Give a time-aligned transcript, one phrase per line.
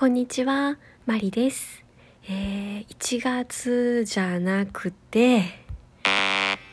[0.00, 1.84] こんにちは、マリです。
[2.26, 5.42] えー、1月じゃなくて、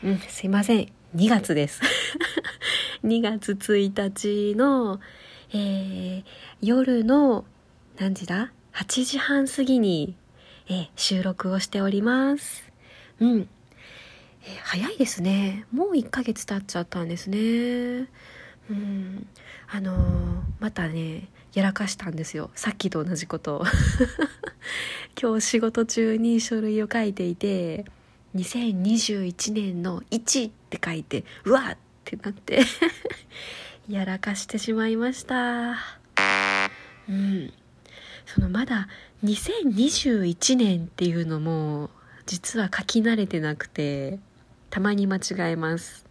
[0.02, 1.82] うん、すいません、2月です。
[3.04, 4.98] 2月1日の、
[5.52, 6.24] えー、
[6.62, 7.44] 夜の、
[7.98, 10.16] 何時だ ?8 時半過ぎに、
[10.70, 12.72] えー収録をしております。
[13.20, 13.48] うん。
[14.40, 15.66] えー早いですね。
[15.70, 18.08] もう1ヶ月経っちゃったんですね。
[18.70, 19.26] うん。
[19.70, 22.50] あのまたね、やらかしたんですよ。
[22.54, 23.64] さっきと同じことを。
[25.20, 27.84] 今日仕事中に書類を書いていて、
[28.36, 32.60] 2021年の1って書いて、うわっってなって、
[33.88, 35.76] やらかしてしまいました。
[37.08, 37.52] うん。
[38.34, 38.88] そのまだ
[39.24, 41.88] 2021年っていうのも
[42.26, 44.18] 実は書き慣れてなくて
[44.68, 46.04] たまに間違えます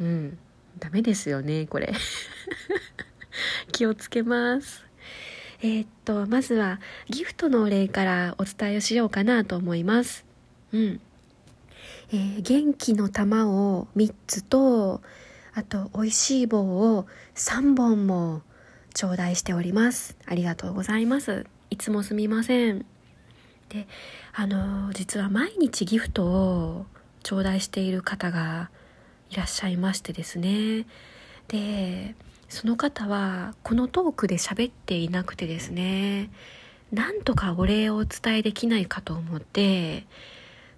[0.00, 0.36] うん
[0.80, 1.94] ダメですよねこれ
[3.72, 4.84] 気をつけます。
[5.62, 10.24] えーっとまずはギフトのお礼からお伝えをしようかなと思います。
[10.72, 11.00] うん。
[12.12, 15.00] えー元気の玉を3つと
[15.54, 18.42] あと美味しい棒を3本も
[18.94, 20.16] 頂戴しております。
[20.26, 21.46] ありがとうございます。
[21.70, 22.84] いつもすみません。
[23.68, 23.86] で
[24.32, 26.86] あの実は毎日ギフトを
[27.22, 28.70] 頂戴している方が
[29.30, 30.86] いらっしゃいましてですね。
[31.48, 32.14] で
[32.48, 36.30] その方はこのトークで喋っていなくてですね
[36.92, 40.06] なんとかお礼をお伝えできないかと思って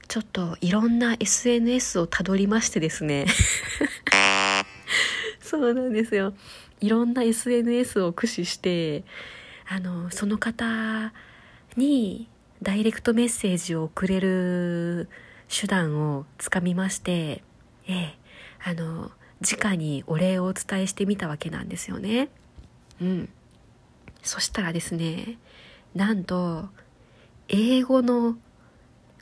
[0.09, 3.27] ちょっといろんな SNS をたどりましてですね。
[5.41, 6.33] そうなんですよ。
[6.81, 9.05] いろんな SNS を駆使して
[9.69, 11.13] あのその方
[11.77, 12.29] に
[12.63, 15.09] ダイレクトメッセージを送れる
[15.49, 17.43] 手段をつかみまして
[17.87, 18.15] ええ
[18.65, 22.29] あの直にお礼をお伝えしてみたわけなんですよね。
[23.01, 23.29] うん。
[24.23, 25.39] そしたらですね
[25.95, 26.69] なんと
[27.49, 28.37] 英語の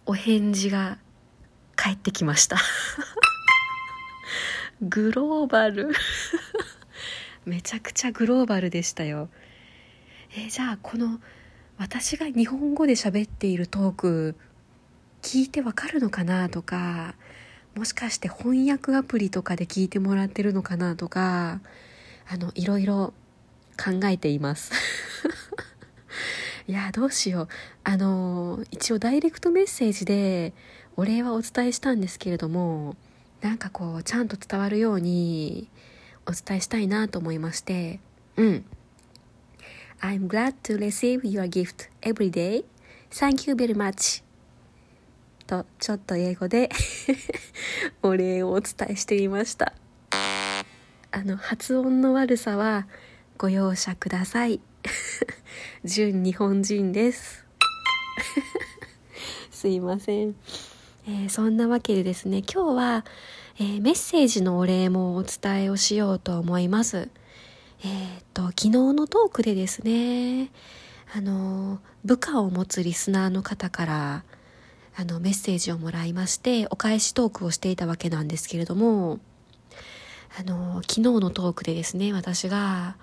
[0.07, 0.99] お返事が
[1.77, 2.57] 返ってきました。
[4.83, 5.93] グローバル。
[7.45, 9.29] めちゃくちゃグローバルでしたよ。
[10.33, 11.21] えーじゃあこの
[11.79, 14.37] 私が日本語で喋っているトーク
[15.23, 17.15] 聞いてわかるのかなとか
[17.77, 21.61] もしかして翻訳アプリとかで聞いてもらってるのかなとか
[22.27, 23.13] あのいろいろ
[23.77, 24.73] 考えています
[26.67, 27.49] いやどうしよう
[27.85, 30.55] あの一応ダイレクトメッセージで
[30.97, 32.97] お礼はお伝えしたんですけれども
[33.43, 35.69] なんかこうちゃんと伝わるように
[36.25, 38.01] お伝えしたいなと思いまして
[38.37, 38.65] うん
[40.01, 42.65] I'm glad to receive your gift every day.
[43.11, 44.26] Thank you very much.
[45.47, 46.69] と、ちょっと英語で
[48.03, 49.73] お礼をお伝えしてみました。
[51.13, 52.87] あの、発音の悪さは
[53.39, 54.61] ご容赦ください。
[55.85, 57.45] 純日本人です。
[59.51, 60.35] すいません。
[61.09, 63.05] えーそんなわけでですね、今日は、
[63.59, 67.09] えーメッセージのお礼もお伝えをしようと思います。
[67.85, 70.51] えーっと昨日のトークでですね
[71.15, 74.25] あの部下を持つリスナーの方から
[74.99, 79.21] あのメッセージをもらいましてお返しトークをしていたわけなんですけれども
[80.39, 82.97] あの昨日のトークでですね私が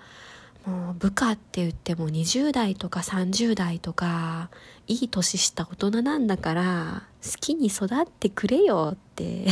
[0.66, 4.50] もう部下って言っても20代とか30代とか
[4.86, 9.46] いい年した大人なんだから好きに育ってくれよって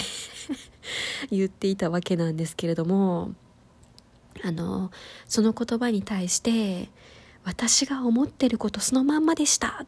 [1.30, 3.32] 言っていたわけなんですけれども
[4.42, 4.91] あの
[5.28, 6.91] その言葉に対して
[7.44, 9.86] 私が思ってることそのまんまでしたっ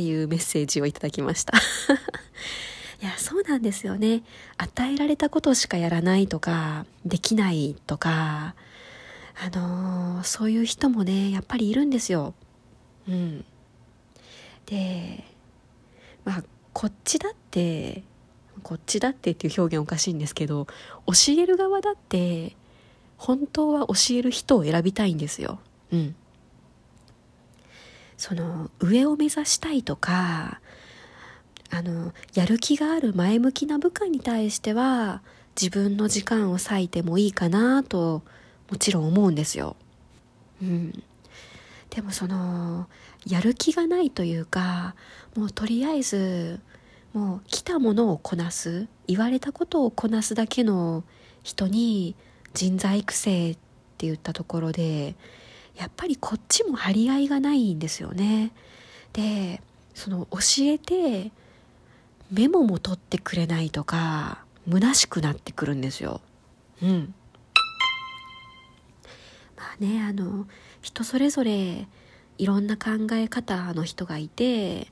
[0.00, 1.58] ていうメッセージをいただきました
[3.02, 4.22] いやそうなんですよね
[4.56, 8.54] 与えられたことしかやらないとかできないとか
[9.38, 12.32] あのそういう人もねやっぱりいるんですよ
[13.06, 13.44] うん
[14.64, 15.22] で
[16.24, 18.02] まあこっちだって
[18.62, 20.66] こっちだってっていう表現おかしいんですけど
[21.06, 22.56] 教える側だって
[23.18, 25.58] 本当は教える人を選びたいんですよ。
[25.92, 26.14] うん。
[28.20, 30.60] その上を目指したいとか
[31.70, 35.22] あのやる気がある前向きな部下に対しては
[35.58, 38.20] 自分の時間を割いてもいいかなと
[38.70, 39.74] もちろん思うんですよ。
[40.60, 41.02] うん。
[41.88, 42.88] でもその
[43.26, 44.94] やる気がないというか
[45.34, 46.60] もうとりあえず
[47.14, 51.04] もう来たものをこなす言われたことをこなすだけの
[51.42, 52.14] 人に
[52.52, 55.14] 人材育成って言ったところで
[55.80, 58.52] やっぱりこっちも張り合いがないんですよね。
[59.14, 59.62] で
[59.94, 61.32] その教えて
[62.30, 66.20] メモも取ってくれないとか虚しくなってくるんですよ。
[66.82, 67.14] うん。
[69.56, 70.46] まあねあの
[70.82, 71.88] 人それぞれ
[72.36, 74.88] いろんな考え方の人がいて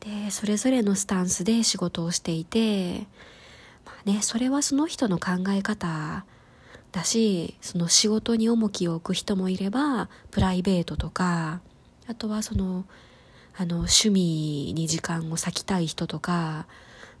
[0.00, 3.06] でそれぞれのスタンスで仕事をしていて、
[3.86, 6.26] まあね、それはその人の考え方
[6.98, 11.60] だしその仕事に重きを置く人もいればプライベートとか
[12.08, 12.84] あとはその
[13.56, 16.66] あの趣味に時間を割きたい人とか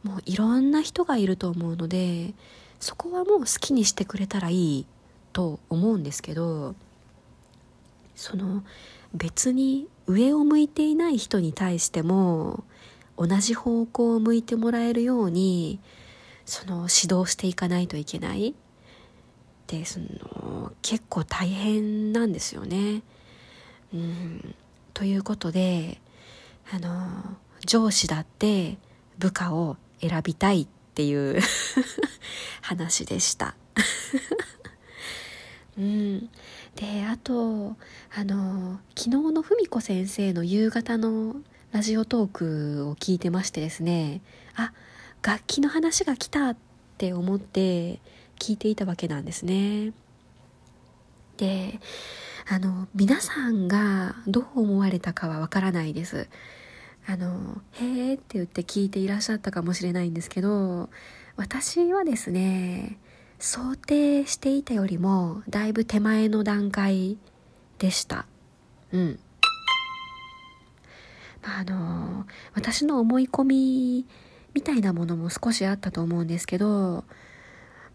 [0.02, 2.34] もういろんな人がいると思うので
[2.80, 4.86] そこはもう好きにしてくれたらいい
[5.32, 6.74] と思うんですけど
[8.16, 8.64] その
[9.14, 12.64] 別に上を向いていない人に対しても
[13.16, 15.80] 同じ方向を向いてもらえるように
[16.46, 18.54] その指導していかないといけない。
[19.68, 23.02] ってその結構大変なんですよね。
[23.92, 24.54] うん、
[24.94, 26.00] ということで
[26.72, 27.36] あの
[27.66, 28.78] 上司だって
[29.18, 31.40] 部下を選びたいっていう
[32.62, 33.54] 話でした。
[35.76, 36.30] うん、
[36.74, 37.76] であと
[38.16, 41.36] あの昨日の文子先生の夕方の
[41.72, 44.22] ラジオトークを聞いてましてですね
[44.56, 44.72] あ
[45.22, 46.56] 楽器の話が来たっ
[46.96, 48.00] て思って
[48.38, 49.92] 聞いていたわけなんですね。
[51.36, 51.80] で
[52.48, 56.28] あの皆さんがどう思われたかはわからないです。
[57.06, 60.90] あの「へえ」って言って聞いていらっしゃったかもしれないんですけど
[61.36, 62.98] 私はですね
[63.38, 67.16] 想定していたよりもだいぶ手前の段階
[67.78, 68.26] でした
[68.92, 69.18] うん
[71.42, 74.06] あの私の思い込み
[74.52, 77.04] みたいなものも少しあったと思うんですけど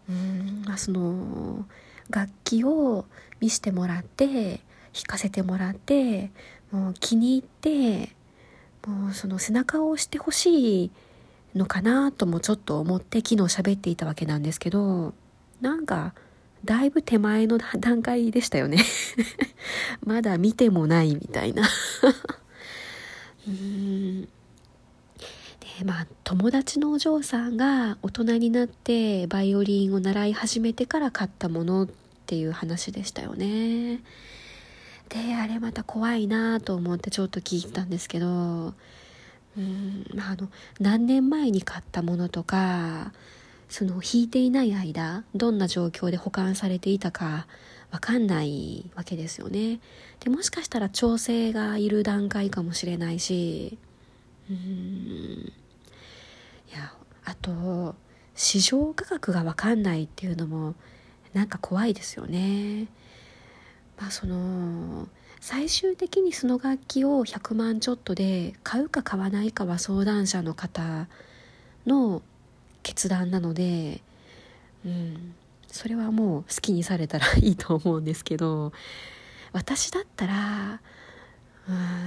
[0.08, 0.64] うん。
[0.68, 1.66] あその
[2.10, 3.04] 楽器を
[3.40, 4.60] 見せてもらって
[4.92, 6.30] 弾かせてもらって
[6.70, 8.10] もう気に入って
[8.86, 10.90] もうその背中を押してほしい
[11.54, 15.14] のかなともちょっと思って昨日喋っていたわけなんですけど
[15.60, 16.14] なんか
[16.64, 18.82] だいぶ手前の 段階でしたよね。
[20.04, 21.62] まだ見てもないみたいな。
[23.46, 24.28] うーん。
[25.78, 31.88] でまあ友達のお嬢さんが大人になってバイオリンを習い始めてから買ったものっ
[32.26, 34.00] ていう話でしたよね。
[35.08, 38.26] であれまた怖いなと思ってちょっと聞いたんですけど
[39.56, 40.48] うんまああの
[40.80, 43.12] 何年前に買ったものとか
[43.68, 47.46] その弾いていない間どんな状況で保管されていたか
[47.90, 49.80] わかんないわけですよね。
[50.20, 53.78] でもしかしたら調整がいる段階かもしれないし
[54.50, 55.52] うん。
[57.24, 57.94] あと
[58.34, 60.74] 市場価格がわかんないっていうのも
[61.32, 62.86] なんか怖いですよね。
[63.98, 65.08] まあその
[65.40, 71.06] 最終的にその楽器を100万ちょっとで買うか買わないかは相談者の方
[71.86, 72.22] の
[72.82, 74.00] 決断なので、
[74.86, 75.34] うん、
[75.66, 78.72] それはもう好きにされたらいいと思うんですけど
[79.52, 80.80] 私だったら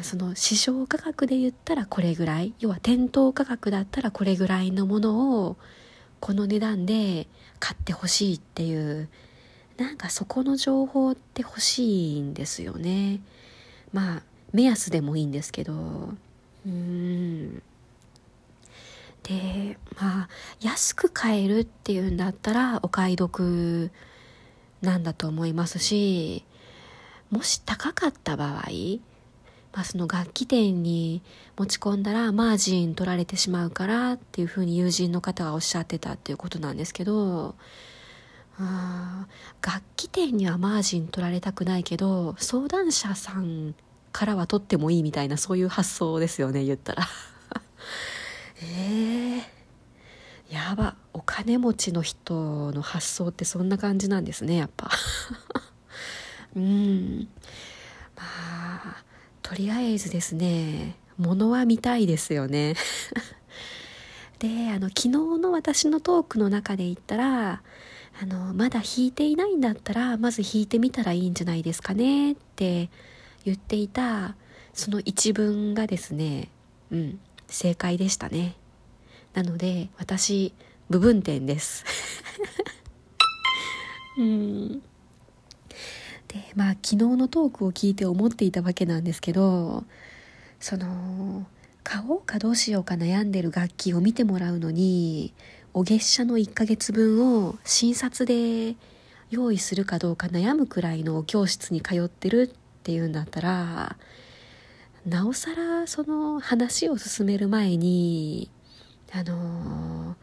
[0.04, 2.54] その市場価格で言ったらこれぐらい。
[2.60, 5.58] 要は店頭価格だったらこれぐらいのものを
[6.20, 7.28] この値段で
[7.60, 9.10] 買ってほしいっていう
[9.78, 13.20] なんかそこの情報って欲しいんですよね。
[13.94, 14.24] まあ
[14.54, 15.74] 目安でもいいんですけど。
[16.66, 17.62] うん
[19.24, 20.30] でまあ
[20.62, 23.92] 安く買えるっていうんだったらお買い得
[24.82, 26.46] なんだと思いますし
[27.30, 28.70] もし高かった場合
[29.78, 31.22] まあ、その楽器店に
[31.56, 37.54] 持ち込んだらマージン取られてしまうからっていうふうに友人の方がおっしゃってたっていうことなんですけど
[38.58, 39.28] あ
[39.62, 43.76] 楽器店にはマージン取られたくないけど相談者さん
[44.12, 47.08] からは取ってもいいみたいなそういう発想ですよね言ったら。
[48.64, 49.42] えー、
[50.50, 54.90] やばお金持ちの人の発想ってそんな感じなんですねやっぱ。
[56.58, 57.28] うん。
[58.16, 58.47] まあ
[59.48, 62.76] とりあえずですね物は見たいですよね。
[64.40, 67.64] であの昨日の私のトークの中で言ったら
[68.22, 72.90] あのまだ弾いていないんだったらまず弾いてみたらいいんじゃないですかねって
[73.46, 74.36] 言っていた
[74.74, 76.50] その一文がですね
[76.92, 78.58] うん正解でしたね。
[79.34, 80.52] なので私
[80.90, 81.86] 部分点です。
[84.20, 84.82] うん。
[86.38, 89.84] でまあ昨日のトークを聞いて思っていたわけなんですけど
[90.60, 91.46] その
[91.84, 95.34] 買おうかどうしようか悩んでる楽器を見てもらうのに
[95.74, 98.76] お月謝の1ヶ月分を診察で
[99.30, 103.98] 用意するかどうか悩むくらいの教室に通ってるっていうんだったら
[105.06, 108.50] なおさらその話を進める前に
[109.14, 110.16] あの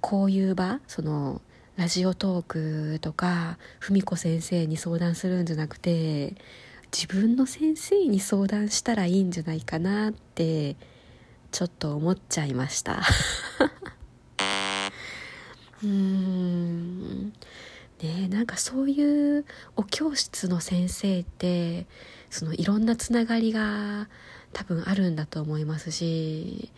[0.00, 1.40] こういう場その
[1.80, 6.34] ラジオトークとか文子先生に相談するんじゃなくて
[6.92, 10.76] 自分の先生に相談したらいいんじゃないかなって
[11.50, 13.00] ちょっと思っちゃいました。
[15.82, 17.32] うーん。
[18.02, 21.86] ねなんかそういうお教室の先生って
[22.28, 24.10] そのいろんなつながりが
[24.52, 26.70] 多分あるんだと思いますし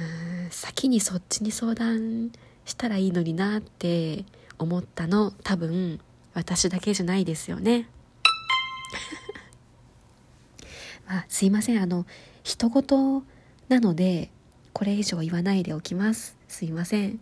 [0.00, 2.32] うん先にそっちに相談
[2.66, 4.24] したらいいのになって
[4.58, 5.30] 思ったの。
[5.42, 6.00] 多分
[6.34, 7.88] 私だけじゃないですよね。
[11.08, 11.82] あすいません。
[11.82, 12.04] あの
[12.42, 13.24] 人事
[13.68, 14.30] なので
[14.72, 16.36] これ以上言わないでおきます。
[16.48, 17.20] すいません。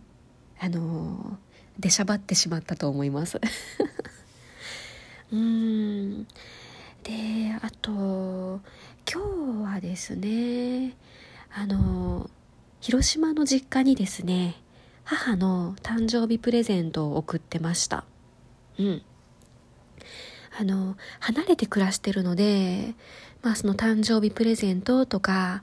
[0.59, 1.37] あの
[1.79, 3.39] 出しゃばってしまったと思います。
[5.31, 6.27] うーん。
[7.03, 8.61] であと
[9.07, 10.93] 今日はですね
[11.53, 12.31] あの
[12.81, 14.55] 広島の実家にですね
[15.05, 18.03] 母の誕生日プレゼントを送ってました。
[18.79, 19.01] うん。
[20.57, 22.95] あの離れて暮らしてるので
[23.41, 25.61] まあその誕生日プレゼントとか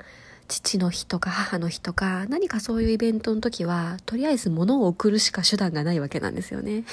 [0.48, 6.84] 父の日とか母の日とか何かそういうイベントの時はとりあえず物を送るしか手段がないわけなんですよね。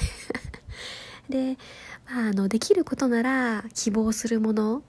[1.28, 1.58] で、
[2.06, 4.82] まあ、あのできることなら希望するもの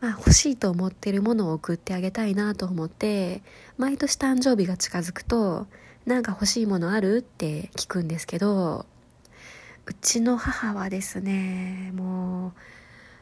[0.00, 3.42] まあ、欲しいと思ってるものを送ってあげたいなと思って
[3.78, 5.66] 毎年誕生日が近づくと
[6.08, 8.86] 「なんか欲しいものある?」って聞くんですけど
[9.86, 12.52] うちの母はですねもう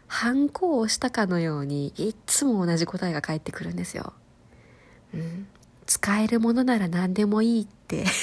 [0.06, 4.12] 反抗をしたかのようにいつも同じ答えが返ってくるんですよ。
[5.12, 5.48] うん、
[5.86, 8.04] 使えるものなら何でもいいって。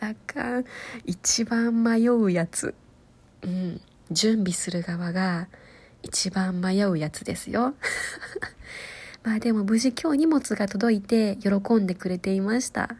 [0.00, 0.64] あかん。
[1.04, 2.74] 一番迷うやつ、
[3.42, 5.46] うん、準備する側が
[6.02, 7.74] 一番迷うやつですよ。
[9.28, 12.96] まあでも無事今日荷物が届いて喜んでくれていました。